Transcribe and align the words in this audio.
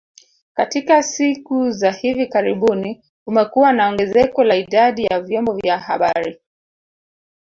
Katika 0.53 1.03
siku 1.03 1.71
za 1.71 1.91
hivi 1.91 2.27
karibuni 2.27 3.03
kumekuwa 3.25 3.73
na 3.73 3.89
ongezeko 3.89 4.43
la 4.43 4.55
idadi 4.55 5.03
ya 5.05 5.21
vyombo 5.21 5.53
vya 5.53 5.79
habari 5.79 6.39